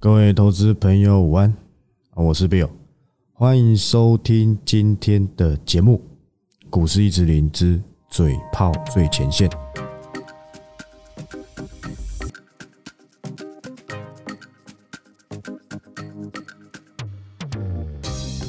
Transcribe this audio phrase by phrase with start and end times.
[0.00, 1.52] 各位投资朋友午安，
[2.14, 2.68] 我是 Bill，
[3.32, 6.00] 欢迎收听今天的节目
[6.70, 9.50] 《股市一直零之嘴炮最前线》。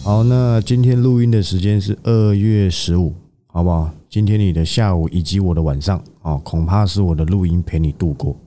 [0.03, 3.15] 好，那今天录音的时间是二月十五，
[3.47, 3.91] 好不好？
[4.07, 8.39] 今天你的下午以及我的晚上，哦，恐怕是我的录音陪你度过。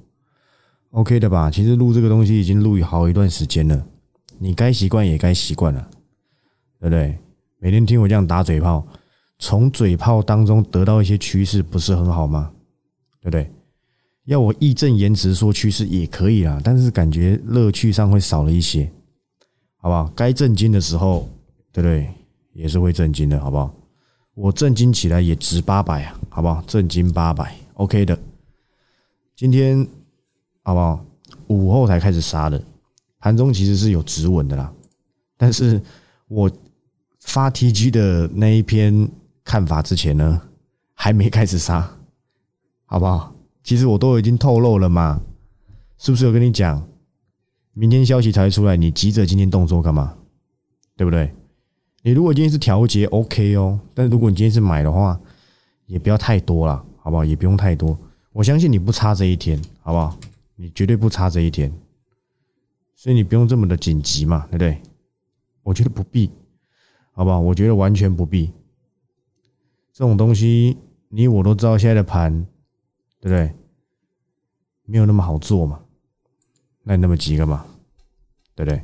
[0.92, 1.50] OK 的吧？
[1.50, 3.86] 其实录这个东西已经录好一段时间了，
[4.38, 5.88] 你该习惯也该习惯了，
[6.78, 7.18] 对不对？
[7.58, 8.86] 每天听我这样打嘴炮，
[9.38, 12.52] 从嘴炮当中得到一些趋势，不是很好吗？
[13.20, 13.50] 对不对？
[14.26, 18.90] 要我义正言辞说趋势也可以啊，但是感觉乐趣上会少了一些，
[19.78, 20.12] 好不好？
[20.14, 21.26] 该震惊的时候，
[21.72, 22.06] 对不对？
[22.52, 23.74] 也是会震惊的，好不好？
[24.34, 26.62] 我震惊起来也值八百啊，好不好？
[26.66, 28.18] 震惊八百，OK 的。
[29.34, 29.88] 今天。
[30.62, 31.04] 好不好？
[31.48, 32.62] 午后才开始杀的，
[33.18, 34.72] 盘中其实是有止稳的啦。
[35.36, 35.80] 但是
[36.28, 36.50] 我
[37.20, 39.08] 发 TG 的那一篇
[39.44, 40.40] 看法之前呢，
[40.94, 41.96] 还没开始杀，
[42.86, 43.34] 好不好？
[43.64, 45.20] 其实我都已经透露了嘛，
[45.98, 46.82] 是不是有跟你讲？
[47.74, 50.14] 明天消息才出来，你急着今天动作干嘛？
[50.96, 51.32] 对不对？
[52.02, 55.18] 你如果今天是调节 OK 哦，但是如果你今天是买的话，
[55.86, 57.24] 也不要太多了，好不好？
[57.24, 57.96] 也不用太多，
[58.32, 60.18] 我相信你不差这一天，好不好？
[60.62, 61.76] 你绝对不差这一天，
[62.94, 64.80] 所以你不用这么的紧急嘛，对不对？
[65.64, 66.30] 我觉得不必，
[67.10, 67.40] 好不好？
[67.40, 68.52] 我觉得完全不必。
[69.92, 72.46] 这种东西你我都知道，现在的盘，
[73.20, 73.52] 对不对？
[74.84, 75.82] 没有那么好做嘛，
[76.84, 77.66] 那你那么急干嘛？
[78.54, 78.80] 对不对？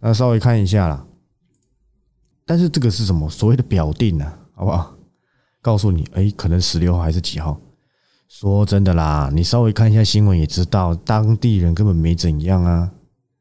[0.00, 1.06] 那稍微看一下啦。
[2.44, 3.26] 但是这个是什么？
[3.30, 4.38] 所谓的表定呢？
[4.52, 4.94] 好不好？
[5.62, 7.58] 告诉你，哎，可能十六号还是几号？
[8.32, 12.90] 说真的啦，你稍微看一下新闻也知道，当地人根本没怎样啊，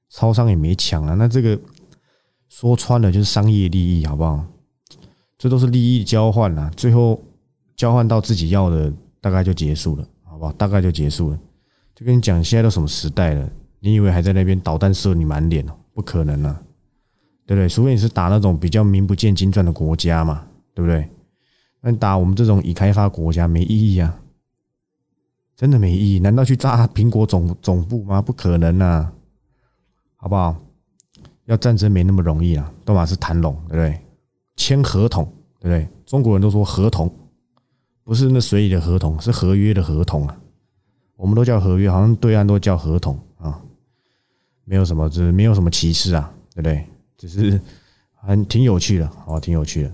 [0.10, 1.16] 超商也没抢啊。
[1.16, 1.58] 那这个
[2.50, 4.46] 说穿了就是商业利益，好不好？
[5.38, 7.20] 这都是利益交换啊，最后
[7.78, 8.92] 交换到自己要的，
[9.22, 10.52] 大概就结束了，好不好？
[10.52, 11.40] 大概就结束了。
[11.96, 13.50] 就跟你讲，现在都什么时代了？
[13.80, 15.74] 你以为还在那边导弹射你满脸哦？
[15.94, 16.62] 不可能啊，
[17.48, 17.70] 对不对？
[17.70, 20.44] 除非你是打那种比较名不见经传的国家嘛，
[20.76, 21.10] 对不对？
[21.80, 24.18] 那你打我们这种已开发国家没意义啊。
[25.62, 26.20] 真的没意义？
[26.20, 28.20] 难道去炸苹果总总部吗？
[28.20, 29.14] 不可能啊，
[30.16, 30.56] 好不好？
[31.46, 34.02] 要战争没那么容易啊，都嘛是谈拢，对不对？
[34.56, 35.24] 签合同，
[35.60, 35.88] 对不对？
[36.04, 37.14] 中国人都说合同，
[38.04, 40.36] 不是那水里的合同，是合约的合同啊。
[41.16, 43.62] 我们都叫合约，好像对岸都叫合同啊。
[44.66, 46.84] 没有什么，就是没有什么歧视啊，对不对？
[47.20, 47.62] 只是
[48.16, 49.92] 很挺有趣的，好，挺有趣的。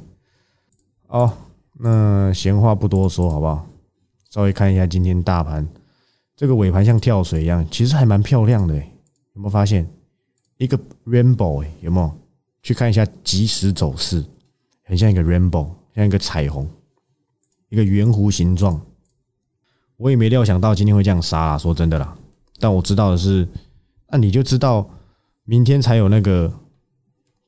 [1.08, 1.34] 哦，
[1.74, 3.67] 那闲话不多说，好不好？
[4.38, 5.68] 稍微看一下今天大盘，
[6.36, 9.90] 这个尾盘像跳水一样，其实还蛮漂亮的，有没有发现
[10.58, 11.66] 一个 rainbow？
[11.82, 12.12] 有没有
[12.62, 14.24] 去看一下即时走势，
[14.84, 16.70] 很像一个 rainbow，像一个彩虹，
[17.70, 18.80] 一个圆弧形状。
[19.96, 21.58] 我也没料想到今天会这样杀啊！
[21.58, 22.16] 说真的啦，
[22.60, 23.48] 但我知道的是，
[24.12, 24.88] 那你就知道
[25.46, 26.54] 明天才有那个，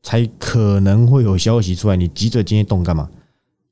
[0.01, 3.07] 才可能会有消息出来，你急着今天动干嘛？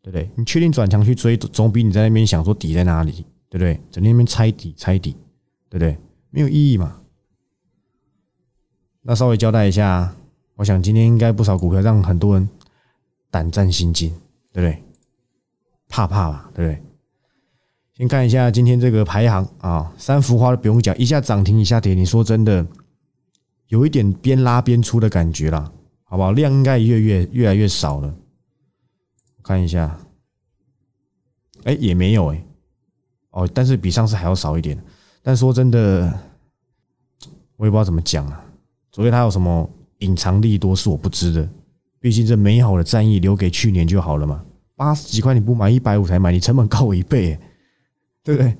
[0.09, 0.29] 对不对？
[0.37, 3.77] 你确定转强去追，总比你在那边想说底在哪里，对不对？
[3.91, 5.11] 整天那边猜底猜底，
[5.69, 5.97] 对不对？
[6.29, 7.01] 没有意义嘛。
[9.01, 10.15] 那稍微交代一下，
[10.55, 12.49] 我想今天应该不少股票让很多人
[13.29, 14.09] 胆战心惊，
[14.53, 14.81] 对不对？
[15.89, 16.81] 怕怕吧，对不对？
[17.97, 21.93] 先看一下今天这个排行啊，三幅画都不用讲，一下涨停，一下跌。
[21.93, 22.65] 你说真的，
[23.67, 25.69] 有一点边拉边出的感觉啦，
[26.05, 26.31] 好不好？
[26.31, 28.15] 量应该越越越来越少了。
[29.47, 29.97] 看一下，
[31.63, 32.45] 哎，也没有哎，
[33.29, 34.77] 哦，但是比上次还要少一点。
[35.23, 36.13] 但说真的，
[37.55, 38.43] 我也不知道怎么讲啊。
[38.91, 39.69] 昨天他有什么
[39.99, 41.49] 隐藏利多是我不知的。
[41.99, 44.43] 毕竟这美好的战役留给去年就好了嘛。
[44.75, 47.39] 八十几块你不买，一百五才买，你成本高我一倍，
[48.23, 48.53] 对不对？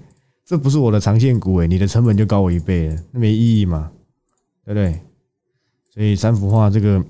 [0.46, 3.92] 这不是我的长线股哎，你的成本就高我一倍了，那没意义嘛，
[4.64, 5.02] 对不对？
[5.94, 7.04] 所以三幅画这个。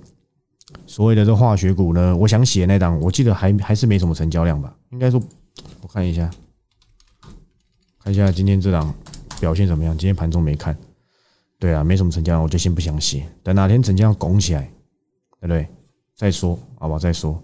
[0.88, 4.74] 所谓的这化学股呢，我想写那档，我记得还还是没什么成交量吧？
[4.90, 5.22] 应该说，
[5.82, 6.32] 我看一下，
[8.00, 8.92] 看一下今天这档
[9.40, 9.96] 表现怎么样？
[9.96, 10.76] 今天盘中没看，
[11.60, 14.62] 对啊，没什么成交量，我就先不想写，等哪天成交量拱起来，
[15.42, 15.68] 对不对？
[16.16, 17.44] 再说，好吧，再说。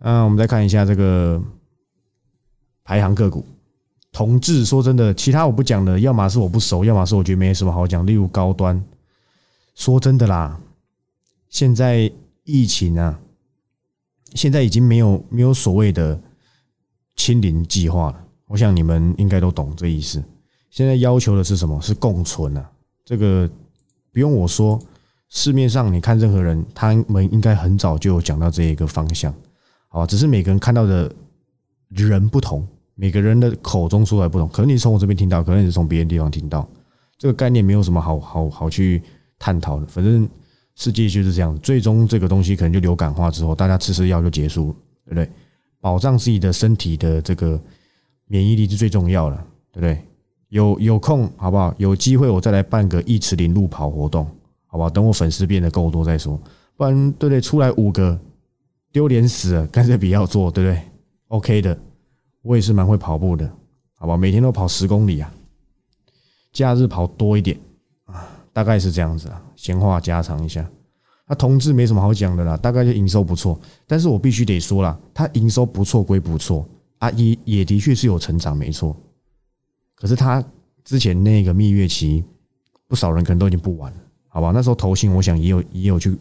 [0.00, 1.40] 嗯，我们再看一下这个
[2.82, 3.46] 排行个股，
[4.12, 4.64] 同志。
[4.64, 8.04] 说真的，其他我不讲的，要么是我不熟，要么是我觉得没什么好讲。
[8.04, 8.84] 例如高端，
[9.76, 10.60] 说真的啦。
[11.48, 12.10] 现在
[12.44, 13.18] 疫情啊，
[14.34, 16.20] 现在已经没有没有所谓的
[17.16, 18.24] 清零计划了。
[18.46, 20.22] 我想你们应该都懂这意思。
[20.70, 21.80] 现在要求的是什么？
[21.80, 22.70] 是共存啊。
[23.04, 23.48] 这个
[24.12, 24.78] 不用我说，
[25.28, 29.32] 市面上你看任何人，他们应该很早就有讲到这一个方向，
[29.88, 30.06] 好吧？
[30.06, 31.10] 只是每个人看到的
[31.88, 36.68] 人不同，每个人的口中说来不同，可能你从我这边听到，可能你从别的地方听到，
[37.16, 39.02] 这个概念没有什么好好好去
[39.38, 40.28] 探讨的，反正
[40.76, 44.74] 世界就是这样，最终这个东西可能就流感化之后，大家吃吃药就结束了，
[45.04, 45.30] 对不对？
[45.80, 47.60] 保障自己的身体的这个
[48.26, 49.36] 免疫力是最重要的，
[49.70, 50.02] 对不对？
[50.48, 51.74] 有有空好不好？
[51.78, 54.24] 有机会我再来办个一池零路跑活动，
[54.66, 54.90] 好不好？
[54.90, 56.40] 等我粉丝变得够多再说，
[56.76, 57.40] 不然对不对？
[57.40, 58.18] 出来五个
[58.92, 60.80] 丢脸死了，干脆不要做，对不对
[61.28, 61.78] ？OK 的，
[62.42, 63.50] 我也是蛮会跑步的，
[63.96, 64.16] 好吧？
[64.16, 65.32] 每天都跑十公里啊，
[66.52, 67.58] 假日跑多一点
[68.06, 69.42] 啊，大概是这样子啊。
[69.56, 70.68] 闲话家常一下，
[71.26, 76.68] 那同志没什么好讲的啦，大概就营收不错，但是我必须得说了，他营收不错归不错
[76.98, 78.96] 啊，也也的确是有成长，没错。
[79.94, 80.44] 可是他
[80.84, 82.24] 之前那个蜜月期，
[82.86, 83.98] 不少人可能都已经不玩了，
[84.28, 84.50] 好吧？
[84.54, 86.16] 那时候投信，我想也有也有去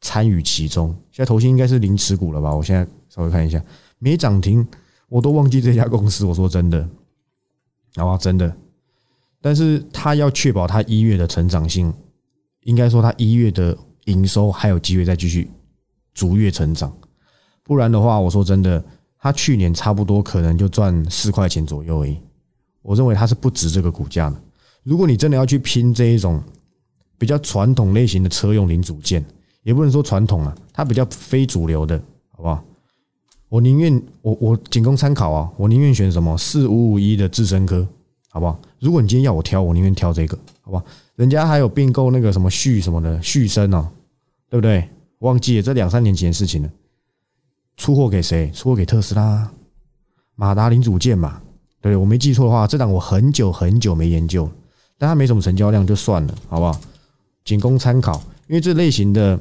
[0.00, 0.88] 参与其中。
[1.10, 2.54] 现在投信应该是零持股了吧？
[2.54, 3.62] 我现在稍微看一下，
[3.98, 4.66] 没涨停，
[5.08, 6.26] 我都忘记这家公司。
[6.26, 6.86] 我说真的，
[7.96, 8.54] 好吧，真的。
[9.40, 11.92] 但是他要确保他一月的成长性，
[12.64, 15.50] 应该说它一月的营收还有机会再继续
[16.12, 16.94] 逐月成长，
[17.62, 18.84] 不然的话，我说真的，
[19.18, 22.18] 它去年差不多可能就赚四块钱左右而已。
[22.82, 24.36] 我认为它是不值这个股价的。
[24.82, 26.42] 如果你真的要去拼这一种
[27.16, 29.24] 比较传统类型的车用零组件，
[29.62, 31.98] 也不能说传统啊，它比较非主流的，
[32.30, 32.62] 好不好？
[33.48, 37.86] 我宁愿我我仅供参考啊，我宁愿选什么四五五一的智深科，
[38.28, 38.60] 好不好？
[38.78, 40.84] 如果你今天要我挑，我宁愿挑这个，好不好？
[41.16, 43.88] 人家还有并购那个什么旭什么的旭升哦，
[44.48, 44.88] 对不对？
[45.20, 46.70] 忘记了这两三年前的事情了。
[47.76, 48.50] 出货给谁？
[48.52, 49.50] 出货给特斯拉，
[50.34, 51.40] 马达零组件嘛。
[51.80, 54.50] 对，我没记错的话，这档我很久很久没研究，
[54.96, 56.80] 但它没什么成交量，就算了，好不好？
[57.44, 58.22] 仅供参考。
[58.46, 59.38] 因为这类型的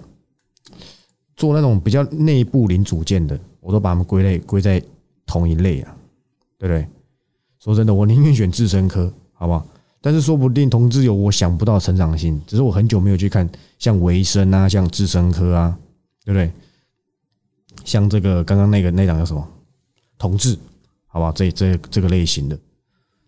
[1.36, 4.82] 做那种比较内部零组件的，我都把它们归类归在
[5.26, 5.96] 同一类啊，
[6.58, 6.88] 对不对？
[7.60, 9.66] 说真的，我宁愿选智深科，好不好？
[10.04, 15.80] 但是说不定同志有我想不到成长性，只是我很久没有去看像维生啊，像智深科啊，
[16.26, 16.52] 对不对？
[17.86, 19.48] 像这个刚刚那个那档叫什么？
[20.18, 20.60] 同志。
[21.08, 22.58] 好吧，这这这个类型的，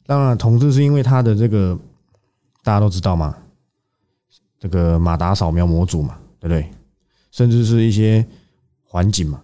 [0.08, 1.78] 当然，同志是因为它的这个
[2.64, 3.38] 大家都知道嘛，
[4.60, 6.68] 这个马达扫描模组嘛，对不对？
[7.30, 8.26] 甚至是一些
[8.84, 9.40] 环境嘛，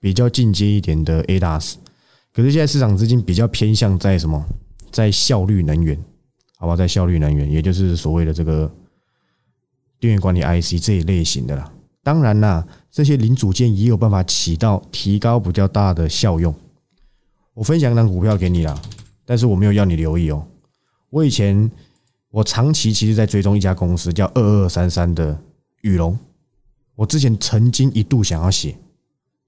[0.00, 1.74] 比较进阶一点的 ADAS。
[2.32, 4.42] 可是现在市场资金比较偏向在什么？
[4.90, 6.02] 在效率能源，
[6.64, 8.74] 好吧，在效率能源，也就是所谓的这个
[10.00, 11.70] 电源管理 IC 这一类型的啦。
[12.02, 16.54] 当然啦，这些零组件也有办法起到提高比较大的效用。
[17.52, 18.80] 我分享一张股票给你了，
[19.26, 20.42] 但是我没有要你留意哦。
[21.10, 21.70] 我以前
[22.30, 25.38] 我长期其实在追踪一家公司，叫二二三三的
[25.82, 26.18] 宇龙。
[26.94, 28.74] 我之前曾经一度想要写，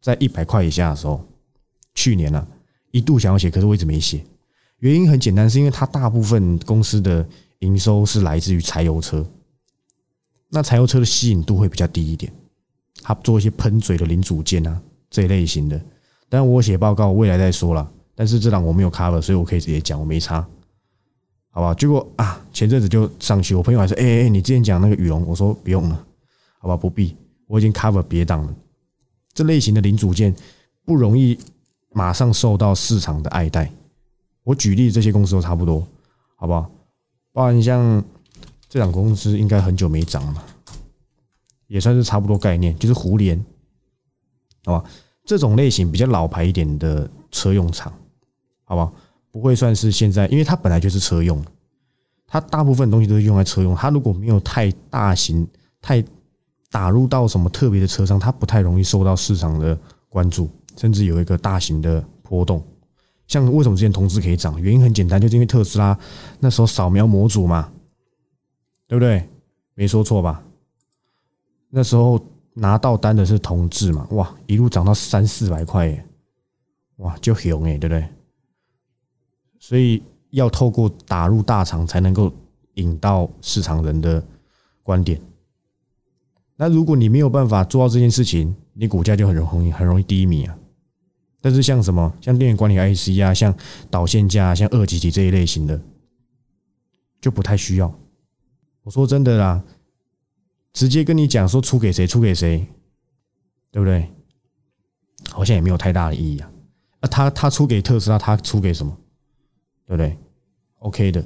[0.02, 1.26] 在一百块以下的时候，
[1.94, 2.46] 去年呢
[2.90, 4.22] 一度想要写，可是我一直没写。
[4.78, 7.26] 原因很简单，是因为它大部分公司的
[7.61, 9.26] 营收是来自于柴油车，
[10.50, 12.32] 那柴油车的吸引度会比较低一点。
[13.02, 14.81] 它做一些喷嘴的零组件啊
[15.11, 15.81] 这一类型的，
[16.28, 17.90] 但我写报告未来再说了。
[18.14, 20.46] 但是这档我没有 cover，所以我可以直接讲，我没差，
[21.50, 21.75] 好吧？
[21.75, 26.06] 结果啊，前阵子就上去，我朋友还说：“哎哎哎，你之前讲那个羽绒，我说不用了，
[26.58, 26.77] 好吧？
[26.77, 27.15] 不必，
[27.46, 28.55] 我已经 cover 别档了。
[29.34, 30.34] 这类型的零组件
[30.84, 31.39] 不容易
[31.93, 33.70] 马上受到市场的爱戴。
[34.46, 35.84] 我举例，这些公司都差不多，
[36.36, 36.70] 好不好？
[37.32, 38.03] 包含像
[38.69, 40.44] 这两公司应该很久没涨了，
[41.67, 43.44] 也算是差不多概念，就是胡联，
[44.65, 44.88] 好吧？
[45.24, 47.93] 这种类型比较老牌一点的车用厂。
[48.62, 48.93] 好吧，
[49.32, 51.44] 不会算是现在，因为它本来就是车用，
[52.24, 53.74] 它大部分东西都是用在车用。
[53.74, 55.44] 它如果没有太大型、
[55.82, 56.05] 太
[56.70, 59.76] 打入到什么特别的车上，它不太容易受到市场的
[60.08, 62.65] 关注，甚至有一个大型的波动。
[63.26, 64.60] 像为什么之前同志可以涨？
[64.60, 65.98] 原因很简单，就是因为特斯拉
[66.40, 67.72] 那时候扫描模组嘛，
[68.86, 69.28] 对不对？
[69.74, 70.42] 没说错吧？
[71.68, 72.18] 那时候
[72.54, 76.06] 拿到单的是同志嘛，哇，一路涨到三四百块耶，
[76.96, 78.08] 哇，就熊哎，对不对？
[79.58, 82.32] 所以要透过打入大厂才能够
[82.74, 84.24] 引到市场人的
[84.82, 85.20] 观点。
[86.56, 90.56] 那如果你没有办法做到这件事情，你股价就很容易很容易低迷啊。
[91.46, 93.56] 但是像什么像电源管理 IC 啊，像
[93.88, 95.81] 导线架、像二极体这一类型的，
[97.20, 97.94] 就不太需要。
[98.82, 99.62] 我说真的啦，
[100.72, 102.67] 直接跟你讲说出给谁出给谁，
[103.70, 104.10] 对不对？
[105.31, 106.50] 好像也没有太大的意义啊。
[106.98, 108.98] 啊，他他出给特斯拉，他出给什么？
[109.86, 110.19] 对不对
[110.81, 111.24] ？OK 的，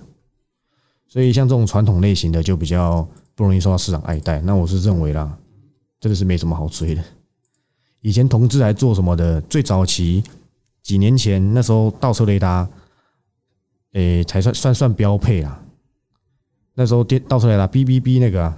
[1.08, 4.38] 所以像这种传统类型的就比较不容易受到市场爱戴。
[4.42, 5.38] 那我是认为啦，
[5.98, 7.02] 真的是没什么好追的。
[8.00, 9.40] 以前同志还做什么的？
[9.42, 10.22] 最早期
[10.82, 12.68] 几年前那时候倒车雷达，
[13.92, 15.62] 诶，才算算算标配啦。
[16.74, 18.52] 那时候电倒车雷达哔哔哔那个，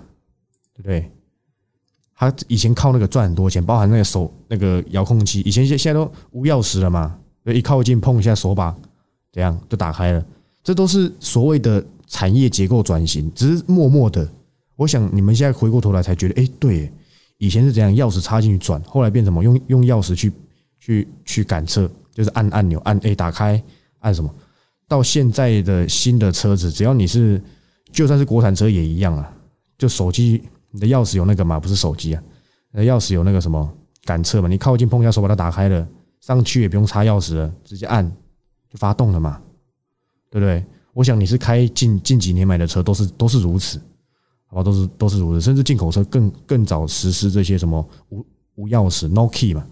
[0.74, 1.10] 对不对？
[2.14, 8.72] 他以前靠那个赚很多钱，包含那个手那个遥控器，以前现现在都无钥匙了嘛，就一靠近碰一下手把，
[9.32, 10.24] 怎样就打开了。
[10.62, 14.28] 这都是所谓的产业结构转型，只是默默的。
[14.76, 16.92] 我想你们现在回过头来才觉得，哎，对，
[17.42, 19.42] 以前是这样，钥匙插进去转，后来变什么？
[19.42, 20.32] 用用钥匙去
[20.78, 23.60] 去去感测，就是按按钮按，A，打开
[23.98, 24.32] 按什么？
[24.86, 27.42] 到现在的新的车子，只要你是
[27.90, 29.28] 就算是国产车也一样啊，
[29.76, 30.40] 就手机。
[30.70, 31.58] 你的钥匙有那个嘛？
[31.58, 32.22] 不是手机啊，
[32.70, 33.68] 那钥匙有那个什么
[34.04, 34.46] 感测嘛？
[34.48, 35.84] 你靠近碰一下手，把它打开了，
[36.20, 38.08] 上去也不用插钥匙了，直接按
[38.70, 39.40] 就发动了嘛，
[40.30, 40.64] 对不对？
[40.92, 43.82] 我想你是开近近几年买的车，都是都是如此，
[44.52, 44.62] 好吧？
[44.62, 48.24] 都是都是如此，甚至进口车更更早实施这些什么无
[48.56, 49.66] 无钥匙 no key 嘛？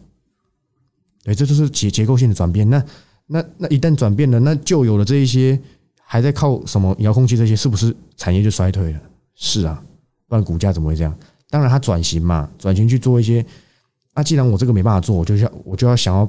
[1.22, 2.68] 对，这就是结结构性的转变。
[2.70, 2.82] 那
[3.26, 5.60] 那那一旦转变了，那旧有的这一些
[6.00, 9.00] 还在靠什么遥控器这些，是不是产业就衰退了？
[9.34, 9.84] 是啊。
[10.26, 11.14] 不然股价怎么会这样？
[11.50, 13.44] 当然，它转型嘛，转型去做一些。
[14.14, 16.28] 啊，既然我这个没办法做，我就要我就要想要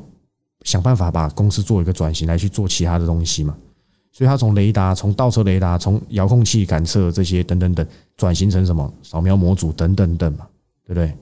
[0.63, 3.55] 想办法把公司做一个转型，来去做其他的东西嘛。
[4.11, 7.85] 所以，它从雷达、从倒车雷达、从遥控器感测这些等等等，
[8.17, 10.47] 转型成什么扫描模组等等等嘛，
[10.85, 11.15] 对不对？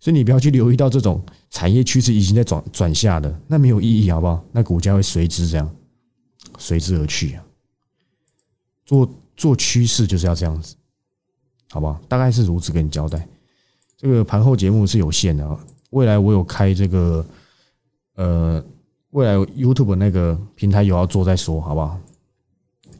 [0.00, 4.44] 所以你不要去留意到这种产业趋势已经在转转下的，那没有意义，好不好？
[4.52, 5.74] 那股价会随之这样
[6.58, 7.44] 随之而去啊。
[8.84, 10.74] 做做趋势就是要这样子。
[11.70, 12.00] 好不好？
[12.06, 13.26] 大概是如此跟你交代。
[13.96, 15.58] 这个盘后节目是有限的啊，
[15.90, 17.26] 未来我有开这个，
[18.14, 18.64] 呃，
[19.14, 21.96] 未来 YouTube 那个平台有要做再说，好不好？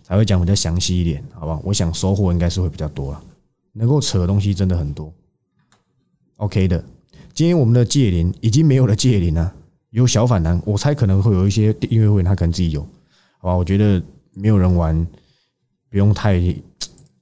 [0.04, 1.60] 才会讲比较详细一点，好不好？
[1.64, 3.20] 我想收获应该是会比较多了，
[3.72, 5.12] 能够扯的东西真的很多。
[6.36, 6.84] OK 的，
[7.32, 9.52] 今天我们的戒灵已经没有了戒灵了，
[9.90, 12.80] 有小反弹，我猜可能会有一些音乐会员他可能自己有，
[13.38, 13.56] 好吧？
[13.56, 14.00] 我觉得
[14.34, 15.06] 没有人玩，
[15.90, 16.38] 不用太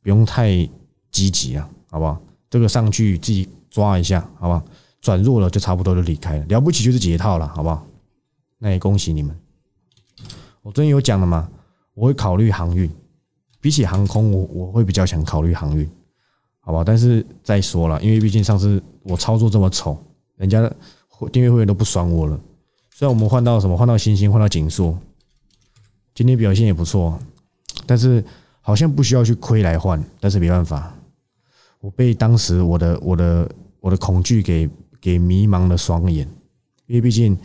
[0.03, 0.69] 不用太。
[1.13, 2.19] 积极啊，好不好？
[2.49, 4.65] 这个上去自己抓一下，好不好？
[5.03, 7.87] 转弱了就差不多就离开了，了不起就是解套了，好不好？
[8.62, 9.37] 那也恭喜你们。
[10.62, 11.50] 我昨天有讲了嘛，
[11.95, 12.88] 我会考虑航运，
[13.61, 15.90] 比起航空，我我会比较想考虑航运，
[16.61, 16.85] 好吧？
[16.87, 19.99] 但是再说了，因为毕竟上次我操作这么丑，
[20.37, 20.73] 人家
[21.33, 22.40] 订阅会员都不爽我了。
[22.92, 24.97] 虽然我们换到什么，换到星星，换到锦硕，
[26.14, 27.19] 今天表现也不错，
[27.85, 28.25] 但是
[28.61, 30.95] 好像不需要去亏来换，但是没办法。
[31.81, 33.50] 我被当时我的我的
[33.81, 36.25] 我的恐惧给给迷茫了双眼，
[36.87, 37.37] 因为毕竟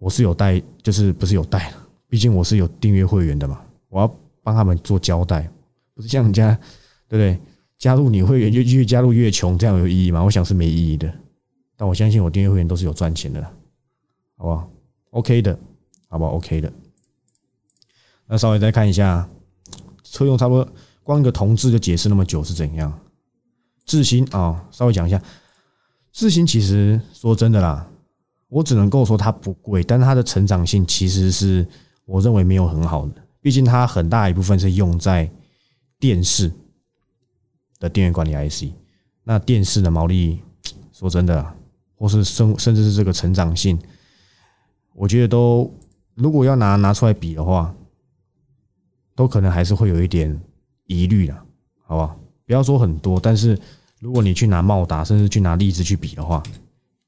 [0.00, 1.72] 我是有带，就是不是有带
[2.08, 5.48] 毕竟我是有订阅会员的嘛，我要帮他们做交代，
[5.94, 6.58] 不是像人家
[7.06, 7.38] 对不对？
[7.78, 10.22] 加入你会员越越加入越穷，这样有意义吗？
[10.24, 11.12] 我想是没意义的。
[11.76, 13.42] 但我相信我订阅会员都是有赚钱的，
[14.36, 14.70] 好不好
[15.10, 15.58] ？OK 的，
[16.08, 16.72] 好不好？OK 的。
[18.26, 19.28] 那稍微再看一下，
[20.02, 22.92] 车用差不多光一个同志就解释那么久是怎样？
[23.86, 25.22] 智新啊，稍微讲一下，
[26.12, 27.88] 智新其实说真的啦，
[28.50, 31.66] 我只能够说它不贵，但是它的成长性其实是
[32.04, 35.30] 我认为没有很好的，毕竟它很大一部分是用在
[35.98, 36.52] 电视
[37.78, 38.74] 的电源管理 IC，
[39.24, 40.40] 那电视的毛利，
[40.92, 41.54] 说真的，
[41.94, 43.78] 或是甚甚至是这个成长性，
[44.94, 45.72] 我觉得都
[46.14, 47.74] 如果要拿拿出来比的话，
[49.16, 50.38] 都可能还是会有一点
[50.86, 51.34] 疑虑的，
[51.86, 52.20] 好不好？
[52.44, 53.58] 不要说很多，但是。
[54.02, 56.42] 如果你去拿茂达，甚至去拿荔枝去比的话，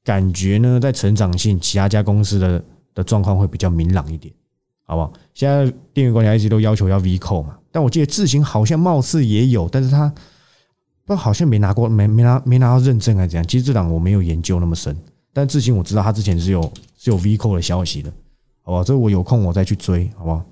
[0.03, 4.33] 感觉呢，在成长性，其他家公司的的状况会比较明朗一点，
[4.85, 5.13] 好不好？
[5.33, 10.13] 现在电源管理 IC 都要求要 V 扣嘛，但我记得智行好像貌似也有，但是他
[11.05, 13.47] 不好像没拿过，没没拿没拿到认证还是怎样？
[13.47, 14.95] 其实这档我没有研究那么深，
[15.31, 16.61] 但智行我知道他之前是有
[16.97, 18.11] 是有 V 扣的消息的，
[18.61, 18.83] 好不好？
[18.83, 20.45] 这我有空我再去追，好不好？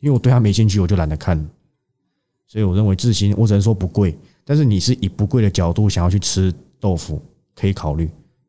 [0.00, 1.36] 因为我对他没兴趣，我就懒得看，
[2.46, 4.16] 所以我认为智行我只能说不贵。
[4.44, 7.20] 但是你是以不贵的角度想要去吃豆腐，
[7.54, 8.08] 可以考虑。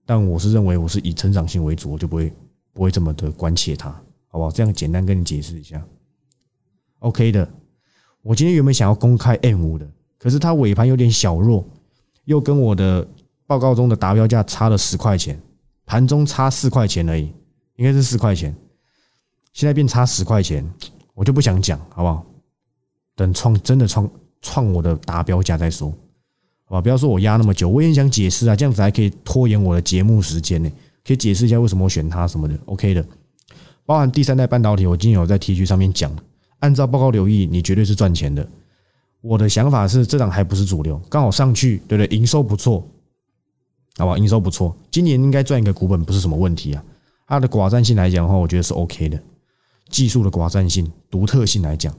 [0.09, 2.33] 但我是认为我是以成长性为主，我就不会
[2.73, 3.91] 不会这么的关切它，
[4.27, 4.49] 好不好？
[4.49, 5.79] 这样简单跟你解释一下
[6.97, 7.47] ，OK 的。
[8.23, 9.87] 我今天原本想要公开 M 五的，
[10.17, 11.63] 可是它尾盘有点小弱，
[12.25, 13.07] 又跟我的
[13.45, 15.39] 报告中的达标价差了十块钱，
[15.85, 17.31] 盘中差四块钱而已，
[17.75, 18.55] 应该是四块钱，
[19.53, 20.67] 现在变差十块钱，
[21.13, 22.25] 我就不想讲，好不好？
[23.15, 24.09] 等创真的创。
[24.41, 25.93] 创我的达标价再说，
[26.69, 26.81] 好吧？
[26.81, 30.71] 不要说我压那么久，我也想解释啊，这样子还可以拖延我的节目时间呢。
[31.03, 33.03] 可以解释一下为什么我选它什么的，OK 的。
[33.85, 36.15] 包含第三代半导体，我今天有在 T 区上面讲，
[36.59, 38.47] 按照报告留意，你绝对是赚钱的。
[39.21, 42.15] 我的想法是，这档还不是主流，刚好上去，对不对？
[42.15, 42.87] 营收不错，
[43.97, 46.83] 好吧，营收不错，今年应该赚一个股本不是什么问题啊。
[47.25, 49.19] 它的寡占性来讲的话，我觉得是 OK 的。
[49.89, 51.91] 技术的寡占性、独特性来讲，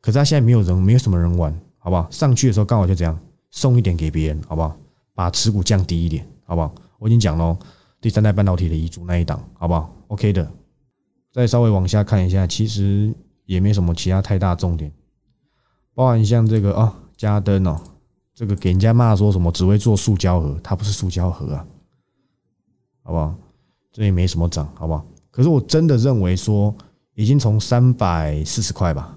[0.00, 2.08] 可是它现在没有人，没有什么人玩，好不好？
[2.10, 3.18] 上去的时候刚好就这样
[3.54, 4.76] 送一点给别人，好不好？
[5.14, 6.74] 把持股降低一点，好不好？
[6.98, 7.56] 我已经讲了，
[8.00, 10.50] 第三代半导体的遗嘱那一档，好不好？OK 的。
[11.32, 14.92] 再稍微往下看一下，其实也没什么其他太大重点，
[15.94, 17.80] 包含像这个啊，加灯哦，
[18.34, 21.64] 这个给人家骂说什么只会做塑胶盒，它不是塑胶盒啊，
[23.04, 23.36] 好不好？
[23.92, 25.06] 这也没什么涨，好不好？
[25.30, 26.74] 可是我真的认为说，
[27.14, 29.16] 已经从三百四十块吧，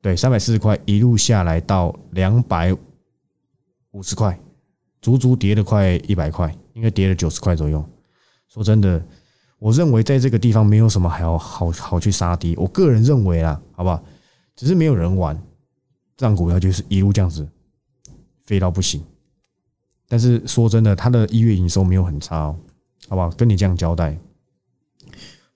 [0.00, 2.74] 对，三百四十块一路下来到两百
[3.96, 4.38] 五十块，
[5.00, 7.82] 足足跌了快一百块，应该跌了九十块左右。
[8.46, 9.02] 说真的，
[9.58, 12.54] 我认为在这个地方没有什么还要好好去杀低。
[12.58, 14.04] 我个人认为啊，好不好？
[14.54, 15.34] 只是没有人玩，
[16.14, 17.48] 这张股票就是一路这样子
[18.44, 19.02] 飞到不行。
[20.06, 22.58] 但是说真的，它的一月营收没有很差哦。
[23.08, 23.30] 好不好？
[23.30, 24.18] 跟你这样交代，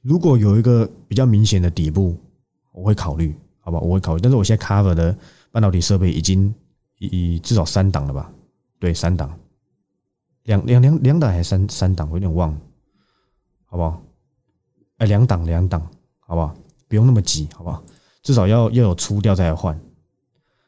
[0.00, 2.16] 如果有一个比较明显的底部，
[2.72, 3.78] 我会考虑，好吧？
[3.80, 4.20] 我会考虑。
[4.22, 5.14] 但是我现在 cover 的
[5.50, 6.54] 半导体设备已经
[7.08, 8.30] 以至少三档了吧？
[8.78, 9.38] 对，三档，
[10.44, 12.08] 两两两两档还是三三档？
[12.10, 12.60] 我有点忘了，
[13.66, 14.02] 好不好？
[14.98, 15.80] 哎，两档两档，
[16.18, 16.54] 好不好？
[16.88, 17.82] 不用那么急，好不好？
[18.22, 19.78] 至少要要有出掉再来换。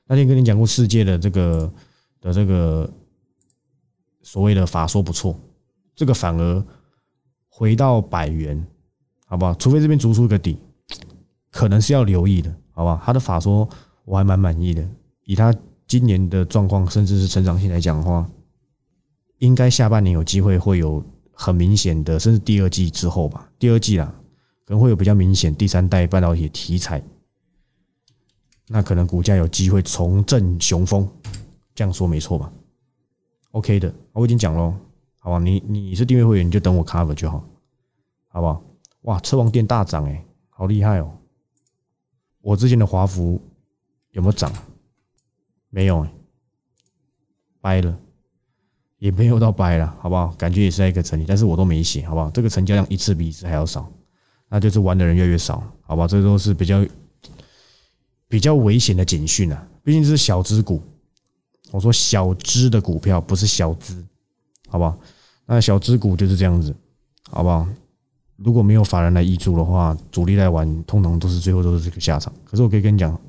[0.07, 1.73] 那天跟你讲过世界的这个
[2.21, 2.91] 的这个
[4.23, 5.39] 所谓的法说不错。
[5.95, 6.65] 这个反而
[7.49, 8.67] 回到百元，
[9.27, 9.55] 好不好？
[9.55, 10.59] 除非这边逐出一个底，
[11.51, 13.01] 可能是要留意的，好不好？
[13.05, 13.69] 他的法说
[14.05, 14.89] 我还蛮满意的，
[15.25, 15.55] 以他
[15.93, 18.27] 今年的状况，甚至是成长性来讲的话，
[19.41, 24.07] 应该下半年有机会会有很明显的，甚至第二季之后吧，第二季啦，
[24.65, 27.05] 可能会有比较明显第三代半导体题材，
[28.69, 31.07] 那可能股价有机会重振雄风，
[31.75, 32.51] 这样说没错吧
[33.51, 34.75] ？OK 的，我已经讲了。
[35.19, 37.47] 好吧，你你是订阅会员，你就等我 cover 就好，
[38.29, 38.65] 好不好？
[39.03, 41.13] 哇，车王店大涨哎，好厉害哦！
[42.41, 43.39] 我之前的华孚
[44.13, 44.51] 有没有涨？
[45.75, 46.13] 没有哎，
[47.61, 47.99] 掰了，
[48.99, 50.29] 也没有到掰了，好不好？
[50.39, 52.31] 感觉也是在一个成绩，但是我都没写，好不好？
[52.31, 53.91] 这个成交量一次比一次还要少，
[54.49, 56.07] 那就是玩的人越来越少，好吧？
[56.07, 56.87] 这都是比较
[58.29, 59.67] 比较危险的警讯啊！
[59.83, 60.81] 毕竟是小资股，
[61.71, 64.05] 我说小资的股票不是小资。
[64.69, 64.99] 好不好？
[65.45, 66.75] 那小资股就是这样子，
[67.31, 67.69] 好不好？
[68.37, 72.33] 如果没有法人来挹注的话，主力来玩，通常都是最后都是这个下场。
[72.43, 73.21] 可是我可以跟你讲，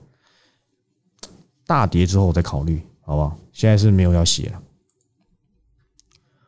[1.65, 3.37] 大跌之后再考虑，好不好？
[3.51, 4.61] 现在是没有要写了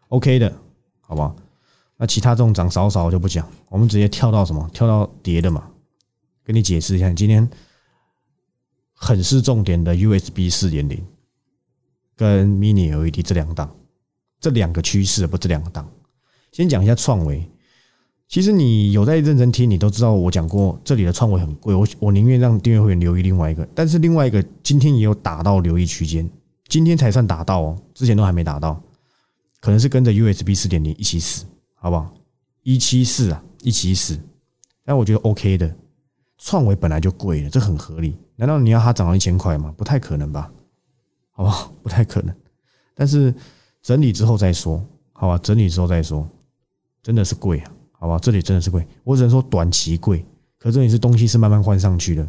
[0.09, 0.53] ，OK 的，
[1.01, 1.35] 好不好？
[1.97, 4.69] 那其他这种涨少少我就不讲，我们直接跳到什么？
[4.73, 5.69] 跳到跌的嘛？
[6.43, 7.49] 跟你解释一下，今天
[8.93, 11.05] 很是重点的 USB 四点零
[12.15, 13.73] 跟 Mini LED 这两档。
[14.41, 15.89] 这两个趋势不，这两个档，
[16.51, 17.49] 先讲一下创维。
[18.27, 21.73] 其实你有在认真听，你都知道我讲过，这里的创维很贵。
[21.73, 26.29] 我我宁愿让订阅会员留意另外一个，但是另外一个今天也有打到留意区间，
[26.67, 28.81] 今天才算打到哦，之前都还没打到，
[29.59, 32.13] 可能是跟着 USB 四点零一起死，好不好？
[32.63, 34.19] 一七四啊，一起死。
[34.83, 35.75] 但我觉得 OK 的，
[36.37, 38.17] 创维本来就贵了，这很合理。
[38.35, 39.73] 难道你要它涨到一千块吗？
[39.77, 40.51] 不太可能吧？
[41.31, 41.71] 好不好？
[41.83, 42.35] 不太可能。
[42.93, 43.33] 但是。
[43.85, 44.83] 整理之后再说，
[45.13, 45.37] 好吧？
[45.37, 46.27] 整理之后再说，
[47.03, 48.19] 真的是贵啊，好吧？
[48.19, 50.25] 这里真的是贵，我只能说短期贵，
[50.57, 52.27] 可这里是东西是慢慢换上去的，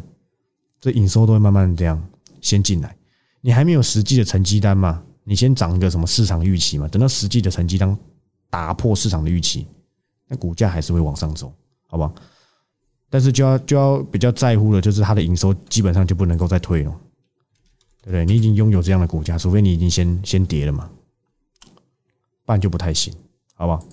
[0.79, 2.01] 这营收都会慢慢这样
[2.41, 2.95] 先进来。
[3.41, 5.03] 你还没有实际的成绩单嘛？
[5.23, 6.87] 你先涨个什么市场预期嘛？
[6.87, 7.97] 等到实际的成绩单
[8.49, 9.67] 打破市场的预期，
[10.27, 11.53] 那股价还是会往上走，
[11.85, 12.13] 好不好？
[13.09, 16.91] 但是就要就要比较在乎的，就是它的营收基本上就不能够再退了，
[18.01, 18.25] 对不对？
[18.25, 20.89] 你已经拥有这样的股价，除非你已经先先跌了嘛。
[22.45, 23.13] 不然就不太行，
[23.55, 23.83] 好不好？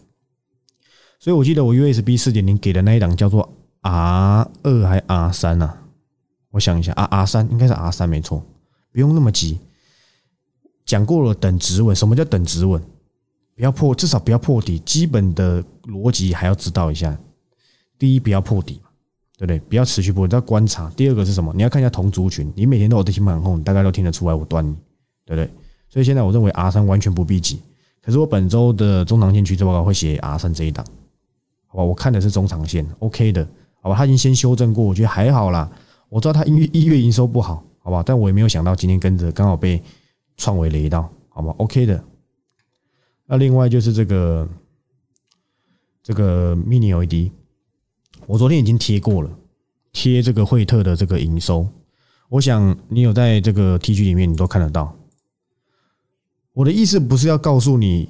[1.24, 5.74] 所以我记得我 USB 四点零给的那一档叫做 R 二还 R 三啊？
[6.50, 8.44] 我想一下啊，R 三应该是 R 三没错，
[8.92, 9.58] 不用那么急。
[10.84, 11.96] 讲过了，等止稳。
[11.96, 12.78] 什么叫等止稳？
[13.56, 14.78] 不要破，至少不要破底。
[14.80, 17.16] 基本的逻辑还要知道一下。
[17.98, 18.90] 第一，不要破底嘛，
[19.38, 19.58] 对不对？
[19.60, 20.90] 不要持续破，要观察。
[20.90, 21.50] 第二个是什么？
[21.56, 22.52] 你要看一下同族群。
[22.54, 24.74] 你每天都有在听盘后，你大概都听得出来我断你，
[25.24, 25.50] 对不对？
[25.88, 27.62] 所以现在我认为 R 三完全不必急。
[28.02, 30.84] 可是我本周的中长线趋势报告会写 R 三这一档，
[31.74, 31.84] 好吧？
[31.84, 33.46] 我看的是中长线，OK 的，
[33.82, 33.96] 好吧？
[33.96, 35.68] 他已经先修正过，我觉得还好啦。
[36.08, 38.00] 我知道他一月一月营收不好，好吧？
[38.06, 39.82] 但我也没有想到今天跟着刚好被
[40.36, 42.04] 创维雷到，好吧？OK 的。
[43.26, 44.48] 那另外就是这个
[46.02, 47.32] 这个 Mini LED，
[48.26, 49.30] 我昨天已经贴过了，
[49.92, 51.66] 贴这个惠特的这个营收。
[52.28, 54.94] 我想你有在这个 T G 里面，你都看得到。
[56.52, 58.08] 我的意思不是要告诉你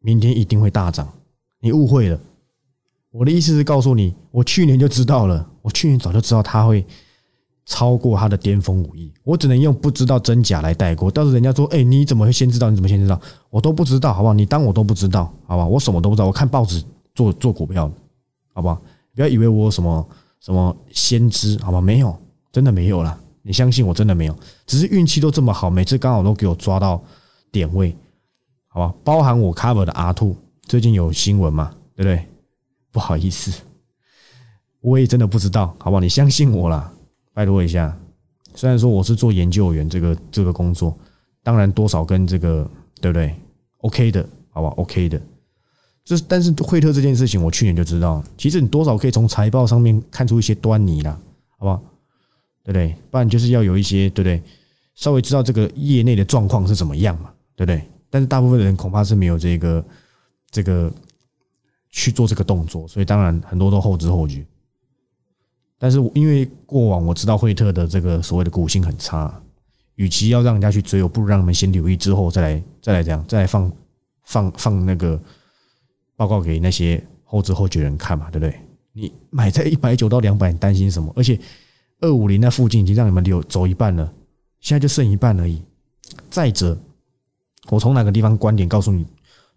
[0.00, 1.12] 明天一定会大涨，
[1.60, 2.18] 你误会了。
[3.16, 6.84] 我的意思是告诉你，我去年就知道了，我去年早就知道它会
[7.64, 9.10] 超过它的巅峰五亿。
[9.24, 11.10] 我只能用不知道真假来带过。
[11.10, 12.68] 但是人家说，哎，你怎么会先知道？
[12.68, 13.18] 你怎么先知道？
[13.48, 14.34] 我都不知道，好不好？
[14.34, 15.66] 你当我都不知道，好吧？
[15.66, 16.26] 我什么都不知道。
[16.26, 17.90] 我看报纸做做股票，
[18.52, 18.78] 好不好？
[19.14, 20.06] 不要以为我什么
[20.40, 21.80] 什么先知，好吧？
[21.80, 22.14] 没有，
[22.52, 23.18] 真的没有了。
[23.40, 24.36] 你相信我，真的没有。
[24.66, 27.02] 只是运气都这么好，每次刚好都给我抓到
[27.50, 27.96] 点位，
[28.68, 28.94] 好吧？
[29.02, 31.72] 包含我 cover 的 R two，最近有新闻嘛？
[31.94, 32.28] 对不对？
[32.96, 33.52] 不好意思，
[34.80, 36.00] 我也真的不知道，好不好？
[36.00, 36.90] 你相信我啦，
[37.34, 37.94] 拜托一下。
[38.54, 40.98] 虽然说我是做研究员这个这个工作，
[41.42, 42.66] 当然多少跟这个
[42.98, 43.34] 对不对
[43.80, 45.20] ？OK 的，好吧？OK 的。
[46.06, 48.24] 就是但是惠特这件事情，我去年就知道。
[48.38, 51.20] 其实你多少可以从财报上面看出一些端倪啦，
[51.58, 51.82] 好不好？
[52.64, 52.96] 对不对？
[53.10, 54.42] 不然就是要有一些对不对？
[54.94, 57.82] 稍微知道这个业内的状况是怎么样嘛，对不对？
[58.08, 59.84] 但是大部分人恐怕是没有这个
[60.50, 60.90] 这个。
[61.96, 64.44] 去做这个动作，所以当然很多都后知后觉。
[65.78, 69.34] 但是因为过往我知道惠特的这个所谓的股性很差，
[69.94, 73.72] 与其要让人家去追，我不如让他们先留意之后再来再来这样再来放
[74.24, 75.18] 放放那个
[76.16, 78.60] 报告给那些后知后觉人看嘛，对不对？
[78.92, 81.10] 你买在一百九到两百，你担心什么？
[81.16, 81.40] 而且
[82.00, 84.12] 二五零那附近已经让你们留走一半了，
[84.60, 85.62] 现在就剩一半而已。
[86.28, 86.78] 再者，
[87.70, 89.06] 我从哪个地方观点告诉你？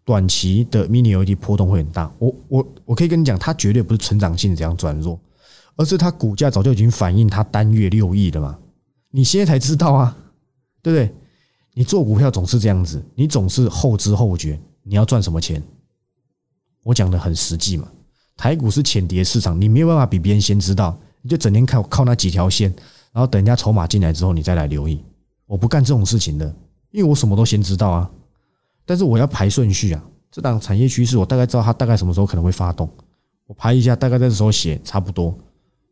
[0.09, 5.19] 短期的 mini LED 波动会很大，我我我可以跟你讲，它绝对不是成长性这样转弱，
[5.75, 8.57] 而是它股价早就已经反映它单月六亿了嘛，
[9.11, 10.17] 你现在才知道啊，
[10.81, 11.15] 对不对？
[11.75, 15.61] 你做股票总是这样子，你总是后知后觉，你要赚什么钱？
[16.81, 17.87] 我讲的很实际嘛，
[18.35, 22.73] 台股是浅碟市场，你没有办法比别人先知道，你就整天靠靠那几条线，
[23.11, 25.03] 然后等人家筹码进来之后，你再来留意。
[25.45, 26.51] 我不干这种事情的，
[26.89, 28.09] 因为我什么都先知道啊。
[28.89, 32.89] 但是我要排顺序啊，这档产业趋势我大概知道它大概什么时候可能会发动，
[33.45, 35.29] 我排一下，大概在这时候写差不多，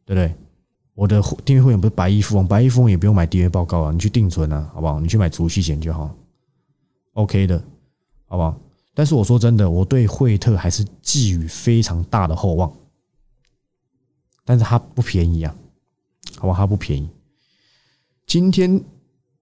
[0.04, 0.34] 对不对？
[0.96, 5.00] 我的订阅会员不是白衣富翁，白衣富翁也不用买订阅报告啊，你去定存啊，好不好？
[5.00, 6.10] 你去买储蓄险就好
[7.14, 7.64] ，OK 的，
[8.26, 8.60] 好不好？
[8.96, 12.74] 但是我说真的，我对惠特还是寄予非常大的厚望，
[14.44, 15.56] 但是它不便宜啊，
[16.38, 16.64] 好不好？
[16.64, 17.08] 它不便宜，
[18.26, 18.84] 今天。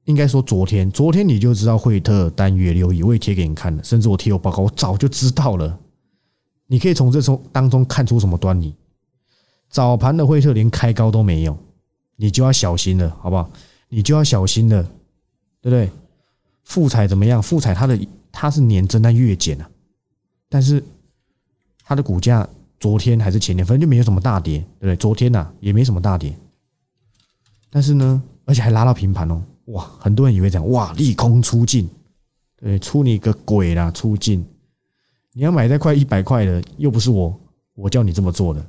[0.05, 5.79] 应该说昨天，昨天你就知道惠特单月六亿，我也贴给你看了，甚至我贴有报告，我早就知道了。
[6.67, 8.73] 你可以从这从当中看出什么端倪？
[9.69, 11.57] 早盘的惠特连开高都没有，
[12.15, 13.49] 你就要小心了，好不好？
[13.89, 14.83] 你就要小心了，
[15.61, 15.89] 对不对？
[16.63, 17.41] 富彩怎么样？
[17.41, 17.99] 富彩它的
[18.31, 19.69] 它是年增但月减啊，
[20.49, 20.83] 但是
[21.83, 22.47] 它的股价
[22.79, 24.95] 昨天还是前天，反正就没有什么大跌，对不对？
[24.95, 26.35] 昨天呐也没什么大跌，
[27.69, 29.41] 但是呢，而且还拉到平盘哦。
[29.65, 31.89] 哇，很多人以为这样哇，利空出尽，
[32.57, 33.89] 对，出你个鬼啦！
[33.91, 34.45] 出尽，
[35.33, 37.35] 你要买在快一百块的，又不是我，
[37.73, 38.59] 我叫你这么做的，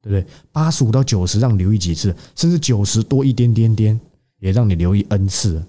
[0.00, 0.26] 对不对？
[0.50, 3.98] 八十五到九十让留意几次，甚至九十多一点点点，
[4.40, 5.64] 也让你留意 n 次，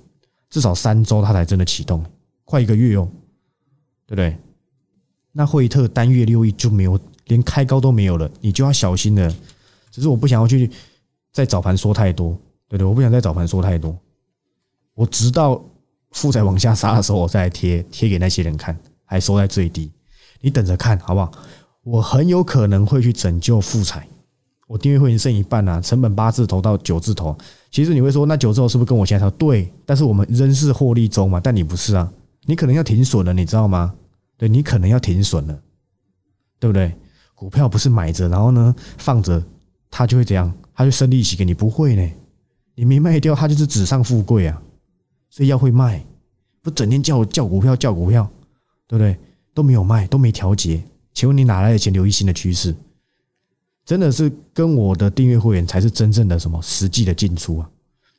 [0.50, 2.04] 至少三周它才真的启动，
[2.44, 3.08] 快一个月哦，
[4.08, 4.36] 对不对？
[5.32, 9.36] 那惠特单月六亿就没有，连开高都没有了，你就要小心了。
[9.92, 10.70] 只是我不想要去
[11.32, 12.32] 在早盘说太多，
[12.68, 12.86] 对不对？
[12.86, 13.96] 我不想在早盘说太多。
[14.96, 15.64] 我直到
[16.12, 19.92] 富彩往下杀的时候，我再贴贴给那些人看，还收在最低。
[20.42, 21.32] 你等着看好不好？
[21.84, 24.08] 我很有可能会去拯救富彩。
[24.68, 27.38] 我订阅会员剩一半啊，成本八字头到九字头。
[27.70, 29.72] 其实你会说，那九字头是不是跟我现在说对？
[29.86, 31.40] 但是我们仍是获利中嘛。
[31.40, 32.12] 但你不是啊，
[32.46, 33.94] 你可能要停损了，你知道吗？
[34.38, 35.60] 对你可能要停损了，
[36.60, 36.94] 对不对？
[37.36, 39.44] 股票不是买着，然后呢放着，
[39.92, 40.52] 它就会怎样？
[40.74, 41.54] 它就生利息给你？
[41.54, 42.12] 不会呢，
[42.76, 44.62] 你没卖掉，它就是纸上富贵啊。
[45.34, 46.06] 所以要会卖，
[46.62, 48.30] 不整天叫叫股票叫股票，
[48.86, 49.18] 对不对？
[49.52, 50.80] 都没有卖，都没调节。
[51.12, 52.76] 请问你哪来的钱留意新的趋势？
[53.84, 57.68] 真的是跟我的订阅会员才是真正的什么实际的进出啊？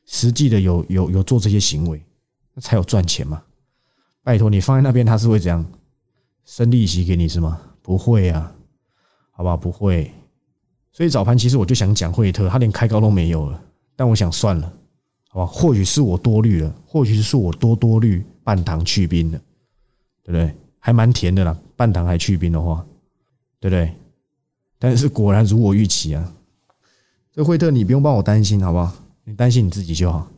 [0.07, 2.03] 实际的有有有做这些行为，
[2.53, 3.40] 那才有赚钱嘛？
[4.24, 5.64] 拜托你放在那边，他是会怎样
[6.44, 7.61] 生利息给你是吗？
[7.81, 8.53] 不会啊，
[9.31, 9.57] 好不好？
[9.57, 10.11] 不会。
[10.90, 13.62] 所以早盘其实我就想讲惠特，他连开高都没有了，
[13.94, 14.72] 但我想算了。
[15.34, 19.38] 好吧，或许是我多虑了，或许是我多多虑半糖去冰了，
[20.22, 20.54] 对不对？
[20.78, 22.86] 还蛮甜的啦，半糖还去冰的话，
[23.58, 23.92] 对不对？
[24.78, 26.32] 但是果然如我预期啊，
[27.32, 28.94] 这惠特你不用帮我担心，好不好？
[29.24, 30.30] 你担心你自己就好，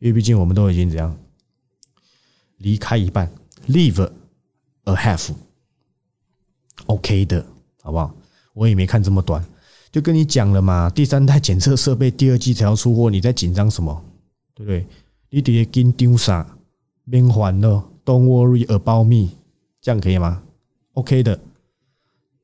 [0.00, 1.16] 因为毕竟我们都已经怎样
[2.58, 3.32] 离开一半
[3.68, 4.06] ，leave
[4.84, 5.34] a half，OK
[7.24, 7.46] 的，
[7.80, 8.14] 好不好？
[8.52, 9.42] 我也没看这么短，
[9.90, 14.04] 就跟你讲了嘛，第三代检测设备第二季才要出货，你在紧张什么？
[14.54, 14.86] 对不对？
[15.30, 16.46] 你得紧丢啥，
[17.04, 19.30] 免烦恼，Don't worry about me，
[19.80, 20.42] 这样可以吗
[20.94, 21.38] ？OK 的。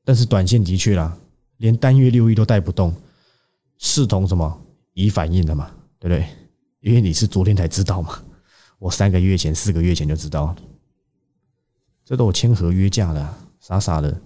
[0.03, 1.15] 但是短线的确啦，
[1.57, 2.93] 连单月六亿都带不动，
[3.77, 4.61] 视同什么？
[4.93, 5.69] 已反应的嘛，
[5.99, 6.27] 对不对？
[6.81, 8.19] 因为你是昨天才知道嘛，
[8.79, 10.55] 我三个月前、四个月前就知道，
[12.03, 14.19] 这都我签合约价的，傻傻的。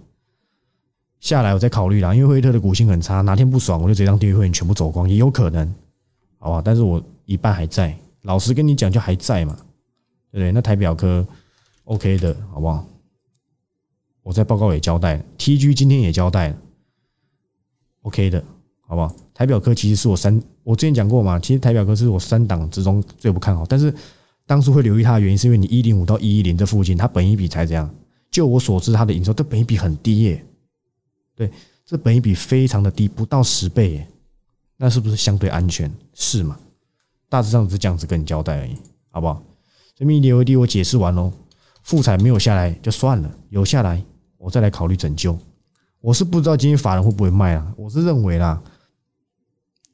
[1.20, 5.76] 下来我再考虑啦，因为惠特的股性很差，哪天不爽我就直接让订阅会员全部走光，也有可能，
[6.38, 6.62] 好吧？
[6.64, 9.56] 但是我一半还在，老实跟你讲，就还在嘛，
[10.32, 10.52] 对不对？
[10.52, 11.26] 那台表科
[11.86, 12.86] OK 的，好不好？
[14.24, 16.58] 我在报告也交代了，TG 今天也交代了
[18.04, 18.44] ，OK 的，
[18.88, 19.14] 好不好？
[19.34, 23.94] 台表科其实是我三，我之前讲过嘛，其实台表科是我三档之中最不看好，但是
[24.46, 27.94] 当初会留意它的原因，是因为你一零五到一一零这附近，它本一比才这样，
[28.32, 30.46] 就我所知，它的营收，这本一比很低耶。
[31.36, 31.52] 对，
[31.86, 34.08] 这本一比非常的低，不到十倍耶，
[34.78, 35.92] 那是不是相对安全？
[36.14, 36.58] 是嘛？
[37.34, 38.78] 大致上是这样子跟你交代而已，
[39.10, 39.42] 好不好？
[39.96, 41.34] 这密 LED 我解释完喽，
[41.82, 44.06] 复彩没有下来就算了，有下来
[44.38, 45.36] 我再来考虑拯救。
[46.00, 47.74] 我是不知道今天法人会不会卖啊？
[47.76, 48.62] 我是认为啦，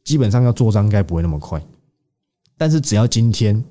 [0.04, 1.66] 基本上要做账应该不会那么快，
[2.58, 3.64] 但是只要今天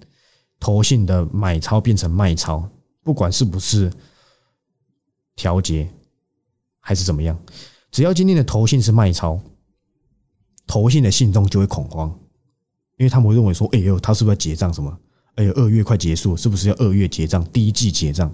[0.59, 2.67] 投信的买超变成卖超，
[3.03, 3.93] 不管是不是
[5.37, 5.87] 调节。
[6.81, 7.39] 还是怎么样？
[7.91, 9.39] 只要今天的投信是卖超，
[10.67, 12.19] 投信的信众就会恐慌，
[12.99, 14.73] 因为他们会认为说：“哎呦，他是不是要结账？
[14.73, 14.97] 什么？
[15.37, 17.45] 哎呦，二月快结束，是不是要二月结账？
[17.53, 18.33] 第一季结账？”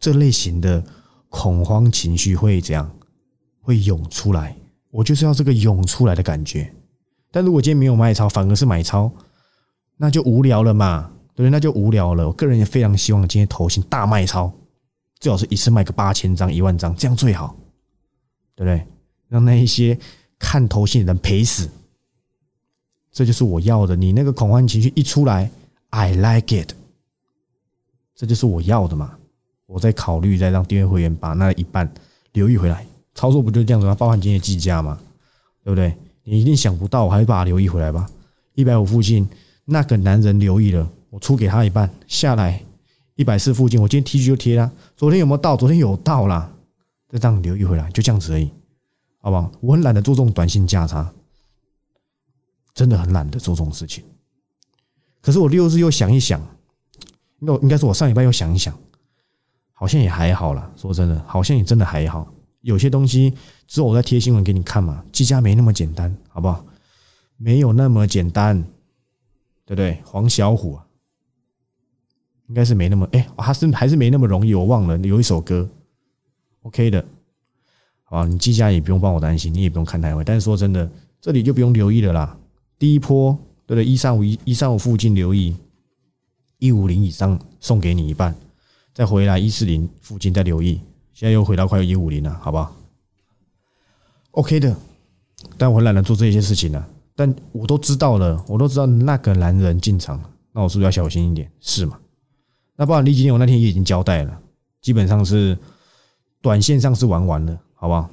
[0.00, 0.82] 这类型的
[1.28, 2.90] 恐慌情绪会怎样？
[3.60, 4.56] 会涌出来。
[4.90, 6.72] 我就是要这个涌出来的感觉。
[7.30, 9.10] 但如果今天没有卖超，反而是买超，
[9.96, 11.10] 那就无聊了嘛？
[11.34, 12.26] 对，那就无聊了。
[12.26, 14.52] 我个人也非常希望今天投信大卖超，
[15.18, 17.56] 最好是一次卖个八千张、一万张，这样最好。
[18.54, 18.86] 对不对？
[19.28, 19.98] 让那一些
[20.38, 21.70] 看头信的人赔死，
[23.12, 23.94] 这就是我要的。
[23.94, 25.50] 你那个恐慌情绪一出来
[25.90, 26.72] ，I like it，
[28.16, 29.12] 这就是我要的嘛。
[29.66, 31.90] 我在考虑再让订阅会员把那一半
[32.32, 33.94] 留意回来，操作不就这样子吗？
[33.94, 34.98] 包含今天计价嘛，
[35.62, 35.94] 对不对？
[36.24, 38.08] 你一定想不到，我还是把它留意回来吧。
[38.54, 39.28] 一百五附近
[39.64, 42.62] 那个男人留意了，我出给他一半下来，
[43.16, 44.70] 一百四附近我今天 T 恤就贴了。
[44.96, 45.56] 昨天有没有到？
[45.56, 46.50] 昨天有到啦。
[47.10, 48.50] 就这样留意回来，就这样子而已，
[49.20, 49.52] 好不好？
[49.60, 51.12] 我很懒得做这种短信价差，
[52.74, 54.04] 真的很懒得做这种事情。
[55.20, 56.40] 可是我六日又想一想，
[57.38, 58.76] 那应该是我上礼拜又想一想，
[59.72, 60.72] 好像也还好了。
[60.76, 62.32] 说真的，好像也真的还好。
[62.62, 63.34] 有些东西
[63.66, 66.64] 之后我再贴新闻给你看嘛，计价没那么简单，好不好？
[67.36, 68.62] 没有那么简单，
[69.64, 70.00] 对不对？
[70.04, 70.86] 黄小虎啊，
[72.46, 74.54] 应该是没那么哎，还是还是没那么容易。
[74.54, 75.68] 我忘了有一首歌。
[76.62, 77.04] OK 的，
[78.04, 80.22] 好吧，你计价也不用帮我担心，你也不用看台位。
[80.22, 80.88] 但是说真的，
[81.20, 82.38] 这里就不用留意了啦。
[82.82, 83.32] 第一波，
[83.64, 83.84] 对不对？
[83.84, 85.56] 一三五一一三五附近留意，
[86.58, 88.34] 一五零以上送给你一半，
[88.92, 90.80] 再回来一四零附近再留意。
[91.12, 92.74] 现在又回到快一五零了，好不好
[94.32, 94.76] ？OK 的，
[95.56, 96.88] 但我懒得做这些事情了。
[97.14, 101.48] 但我都知道了，我都知道那个男人进场了，那我是不是要小心一点？
[101.60, 101.96] 是吗？
[102.74, 104.40] 那不然李金我那天也已经交代了，
[104.80, 105.56] 基本上是。
[106.40, 108.10] 短线上是玩完了，好不好？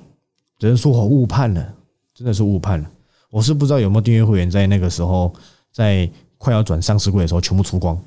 [0.60, 1.76] 只能说我误判了，
[2.14, 2.92] 真的是误判了。
[3.30, 5.34] 我是不知道有没有订阅会员在那个时候，
[5.72, 8.00] 在快要转上市柜的时候全部出光。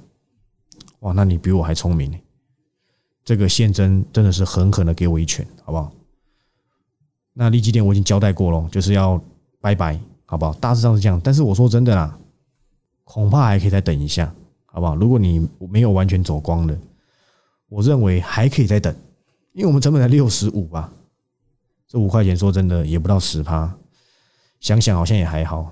[1.01, 2.19] 哇，那你比我还聪明呢。
[3.25, 5.93] 这个现真真的是狠狠的给我一拳，好不好？
[7.33, 9.23] 那利基店我已经交代过了，就是要
[9.61, 10.53] 拜拜，好不好？
[10.55, 11.21] 大致上是这样。
[11.23, 12.19] 但是我说真的啦，
[13.05, 14.35] 恐怕还可以再等一下，
[14.67, 14.97] 好不好？
[14.97, 16.77] 如果你没有完全走光的，
[17.69, 18.95] 我认为还可以再等。
[19.53, 20.93] 因为我们成本才六十五吧，
[21.87, 23.73] 这五块钱说真的也不到十趴，
[24.63, 25.71] 想想好像也还好，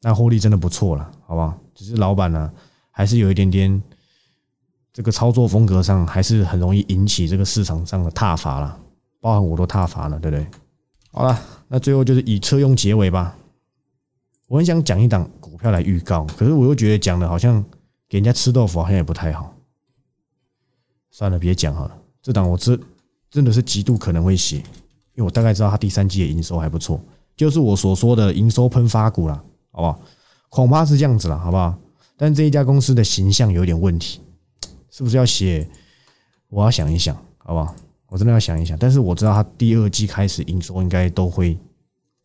[0.00, 1.58] 那获利真的不错了，好不好？
[1.74, 2.50] 只是老板呢，
[2.90, 3.82] 还是有一点点
[4.92, 8.80] 这个操作风格上，还是很容易引起这个市场上的踏伐了，
[9.20, 10.46] 包含我都踏伐了，对不对？
[11.10, 13.36] 好了，那最后就是以车用结尾吧。
[14.46, 17.62] 我很想讲一档股票来预告，可是我又觉得讲的好像
[18.08, 19.52] 给人家吃豆腐，好像也不太好。
[21.10, 22.80] 算了，别讲好了，这档我知。
[23.30, 26.98] 真的是极度可能会写，因为我大概知道它第三季的营收还不错，
[27.38, 30.00] 就是我所说的营收喷发股了，好不好？
[30.48, 31.72] 恐怕是这样子了，好不好？
[32.16, 34.20] 但这一家公司的形象有点问题，
[34.90, 35.66] 是不是要写？
[36.48, 37.72] 我要想一想，好不好？
[38.08, 38.76] 我真的要想一想。
[38.76, 41.56] 但是我知道它第二季开始营收应该都会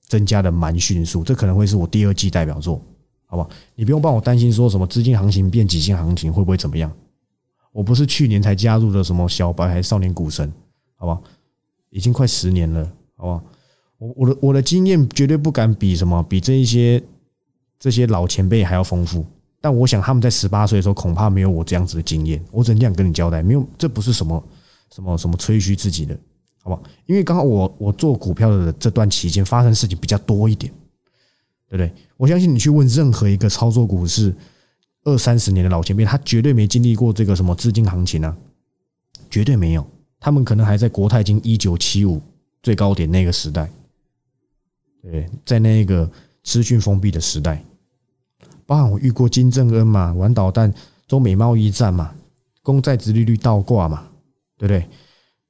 [0.07, 2.81] 增加的蛮迅速，这可能会是我第二季代表作，
[3.27, 3.49] 好不好？
[3.75, 6.91] 你不用帮我担心说什么资金行情变几星行情会不会怎么样？
[7.71, 10.51] 我不是去年才加入的什么小白还是少年股神。
[10.95, 11.21] 好吧，
[11.91, 13.43] 已经快十年了，好吧，
[14.03, 17.01] 我我的我的经验绝对不敢比什么，比这一些
[17.79, 19.25] 这些老前辈还要丰富，
[19.61, 22.43] 但我想他们在十八岁的时候，恐怕没有我这样子的经验。
[22.51, 24.43] 我只能这样跟你交代，没有，这不是什么
[24.93, 26.13] 什么什么吹嘘自己的，
[26.61, 26.83] 好不好？
[27.05, 30.69] 因为刚好我我做股票的这段期间发生事情比较多一点，
[31.69, 31.89] 对不对？
[32.17, 34.35] 我相信你去问任何一个操作股市
[35.05, 38.35] 二三十年的老前辈，他绝对没经历过这个什么资金行情啊，
[39.29, 39.85] 绝对没有。
[40.19, 42.21] 他们可能还在国泰金一九七五
[42.61, 43.69] 最高点那个时代，
[45.03, 46.09] 对，在那个
[46.43, 47.63] 资讯封闭的时代，
[48.65, 50.73] 包含我遇过金正恩嘛，玩导弹，
[51.07, 52.15] 中美贸易战嘛，
[52.61, 54.07] 公债殖利率倒挂嘛，
[54.57, 54.87] 对不对？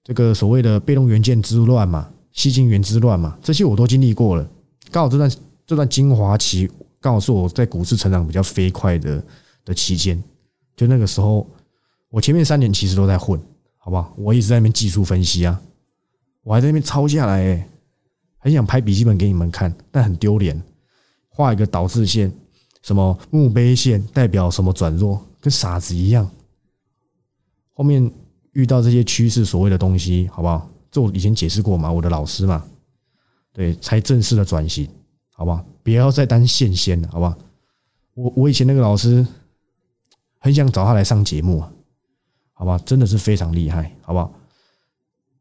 [0.04, 4.46] 这个所谓的被动元件之乱嘛，西晶元之乱嘛，这些我都经历过了。
[4.92, 5.32] 刚好这段
[5.66, 9.24] 这段精华期，刚好是我在股市成长比较飞快的
[9.64, 10.22] 的期间。
[10.76, 11.48] 就那个时候，
[12.10, 13.40] 我前面三年其实都在混。
[13.86, 14.14] 好不好？
[14.16, 15.62] 我一直在那边技术分析啊，
[16.42, 17.68] 我还在那边抄下来，哎，
[18.44, 20.62] 很想拍笔记本给你们看，但很丢脸。
[21.30, 22.30] 画一个导致线，
[22.82, 26.30] 什么墓碑线代表什么转弱，跟傻子一样。
[27.72, 28.12] 后面
[28.52, 30.70] 遇到这些趋势所谓的东西，好不好？
[30.92, 32.66] 这我以前解释过嘛，我的老师嘛，
[33.54, 34.90] 对，才正式的转型，
[35.32, 35.66] 好不好？
[35.82, 37.38] 不要再当线仙了，好不好？
[38.14, 39.26] 我我以前那个老师，
[40.40, 41.72] 很想找他来上节目啊。
[42.52, 44.34] 好吧，真的是非常厉害，好不好？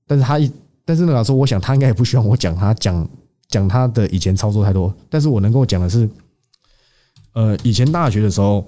[0.07, 0.51] 但是他一，
[0.85, 3.09] 但是呢，老师，我想他应该也不希望我讲他讲
[3.49, 4.95] 讲他的以前操作太多。
[5.09, 6.09] 但是我能够讲的是，
[7.33, 8.67] 呃，以前大学的时候，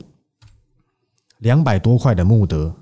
[1.38, 2.74] 两百多块的穆德，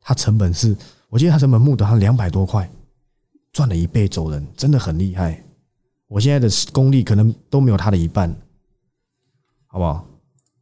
[0.00, 0.76] 他成本是，
[1.08, 2.70] 我记得他成本穆德他两百多块，
[3.52, 5.42] 赚了一倍走人，真的很厉害。
[6.08, 8.34] 我现在的功力可能都没有他的一半，
[9.66, 10.06] 好不好？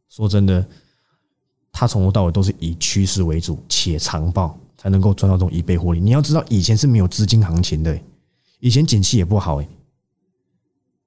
[0.09, 0.65] 说真的。
[1.77, 5.99] 他从头到尾都是以趋势为主，且长报才能够赚到这种一倍获利。
[5.99, 7.99] 你要知道，以前是没有资金行情的，
[8.59, 9.67] 以前景气也不好，哎，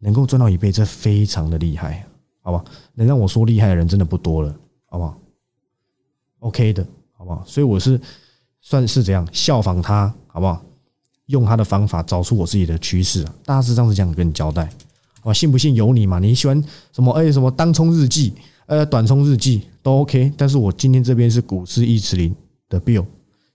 [0.00, 2.04] 能够赚到一倍，这非常的厉害，
[2.42, 2.64] 好吧？
[2.94, 4.52] 能让我说厉害的人真的不多了，
[4.86, 5.16] 好不好
[6.40, 6.84] ？OK 的，
[7.16, 7.44] 好不好？
[7.46, 8.00] 所以我是
[8.60, 10.60] 算是怎样效仿他，好不好？
[11.26, 14.64] 用他的方法找出我自己的趋势，大致上是这样跟你交代，
[15.20, 15.32] 好吧？
[15.32, 16.18] 信不信由你嘛？
[16.18, 16.60] 你喜欢
[16.92, 17.12] 什么？
[17.12, 18.34] 哎，什么当冲日记？
[18.66, 22.34] 呃，短冲日记都 OK，但是我今天这边是股市一词零
[22.68, 23.06] 的 Bill，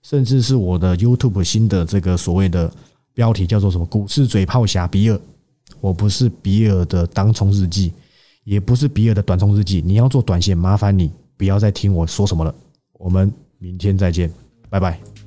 [0.04, 2.70] 甚至是我的 YouTube 新的这个所谓的
[3.14, 5.18] 标题叫做什么“股市嘴炮侠比尔”，
[5.80, 7.92] 我不是比尔的当冲日记，
[8.44, 9.82] 也不是比尔的短冲日记。
[9.84, 12.54] 你要做短线，麻烦你不要再听我说什么了。
[12.98, 14.30] 我们明天再见，
[14.68, 15.23] 拜拜。